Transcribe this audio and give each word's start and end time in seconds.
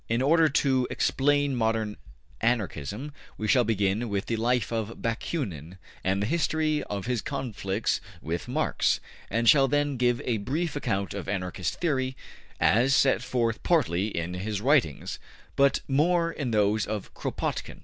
In 0.09 0.23
order 0.23 0.49
to 0.49 0.87
explain 0.89 1.55
modern 1.55 1.95
Anarchism 2.41 3.13
we 3.37 3.47
shall 3.47 3.63
begin 3.63 4.09
with 4.09 4.25
the 4.25 4.35
life 4.35 4.71
of 4.71 4.99
Bakunin 4.99 5.77
and 6.03 6.23
the 6.23 6.25
history 6.25 6.81
of 6.85 7.05
his 7.05 7.21
conflicts 7.21 8.01
with 8.19 8.47
Marx, 8.47 8.99
and 9.29 9.47
shall 9.47 9.67
then 9.67 9.97
give 9.97 10.19
a 10.25 10.37
brief 10.37 10.75
account 10.75 11.13
of 11.13 11.29
Anarchist 11.29 11.79
theory 11.79 12.17
as 12.59 12.95
set 12.95 13.21
forth 13.21 13.61
partly 13.61 14.07
in 14.07 14.33
his 14.33 14.59
writings, 14.59 15.19
but 15.55 15.81
more 15.87 16.31
in 16.31 16.49
those 16.49 16.87
of 16.87 17.13
Kropotkin. 17.13 17.79